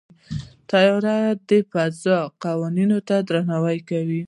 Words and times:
طیاره 0.69 1.17
د 1.49 1.51
فضا 1.71 2.19
قوانینو 2.43 2.97
ته 3.07 3.15
درناوی 3.29 3.79
کوي. 3.89 4.19